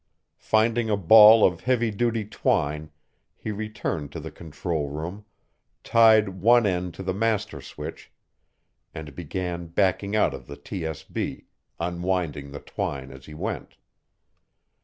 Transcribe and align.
Finding 0.39 0.89
a 0.89 0.97
ball 0.97 1.45
of 1.45 1.61
heavy 1.61 1.91
duty 1.91 2.25
twine, 2.25 2.89
he 3.35 3.51
returned 3.51 4.11
to 4.11 4.19
the 4.19 4.31
control 4.31 4.89
room, 4.89 5.25
tied 5.83 6.41
one 6.41 6.65
end 6.65 6.95
to 6.95 7.03
the 7.03 7.13
master 7.13 7.61
switch, 7.61 8.11
and 8.95 9.13
began 9.13 9.67
backing 9.67 10.15
out 10.15 10.33
of 10.33 10.47
the 10.47 10.57
TSB, 10.57 11.43
unwinding 11.79 12.49
the 12.51 12.61
twine 12.61 13.11
as 13.11 13.27
he 13.27 13.35
went. 13.35 13.77